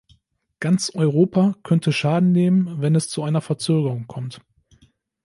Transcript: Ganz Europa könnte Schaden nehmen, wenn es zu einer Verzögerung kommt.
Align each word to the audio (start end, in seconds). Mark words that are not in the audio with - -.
Ganz 0.59 0.89
Europa 0.95 1.53
könnte 1.61 1.93
Schaden 1.93 2.31
nehmen, 2.31 2.81
wenn 2.81 2.95
es 2.95 3.07
zu 3.07 3.21
einer 3.21 3.39
Verzögerung 3.39 4.07
kommt. 4.07 4.41